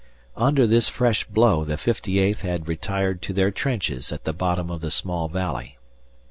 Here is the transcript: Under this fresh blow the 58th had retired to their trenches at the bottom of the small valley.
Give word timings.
Under 0.35 0.65
this 0.65 0.89
fresh 0.89 1.25
blow 1.25 1.63
the 1.63 1.75
58th 1.75 2.39
had 2.39 2.67
retired 2.67 3.21
to 3.21 3.33
their 3.33 3.51
trenches 3.51 4.11
at 4.11 4.23
the 4.23 4.33
bottom 4.33 4.71
of 4.71 4.81
the 4.81 4.89
small 4.89 5.27
valley. 5.27 5.77